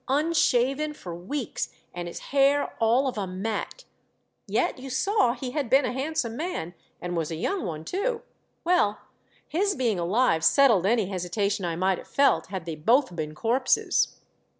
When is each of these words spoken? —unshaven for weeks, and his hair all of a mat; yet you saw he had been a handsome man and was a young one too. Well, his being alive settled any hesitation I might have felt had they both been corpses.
—unshaven 0.19 0.95
for 0.95 1.13
weeks, 1.13 1.69
and 1.93 2.07
his 2.07 2.17
hair 2.33 2.73
all 2.79 3.07
of 3.07 3.19
a 3.19 3.27
mat; 3.27 3.85
yet 4.47 4.79
you 4.79 4.89
saw 4.89 5.33
he 5.33 5.51
had 5.51 5.69
been 5.69 5.85
a 5.85 5.91
handsome 5.93 6.35
man 6.35 6.73
and 6.99 7.15
was 7.15 7.29
a 7.29 7.35
young 7.35 7.63
one 7.67 7.85
too. 7.85 8.23
Well, 8.63 8.99
his 9.47 9.75
being 9.75 9.99
alive 9.99 10.43
settled 10.43 10.87
any 10.87 11.05
hesitation 11.05 11.65
I 11.65 11.75
might 11.75 11.99
have 11.99 12.07
felt 12.07 12.47
had 12.47 12.65
they 12.65 12.73
both 12.73 13.15
been 13.15 13.35
corpses. 13.35 14.19